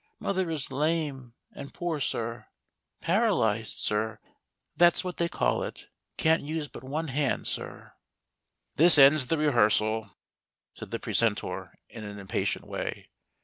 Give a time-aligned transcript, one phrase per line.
[0.19, 2.47] mother is lame and poor, sir—
[3.01, 4.17] paralyzed, sir:
[4.75, 7.93] that's what they call it— can't use but one hand, sir.""
[8.77, 10.17] This ends the rehearsal,"
[10.73, 13.09] said the precentor in an impatient way.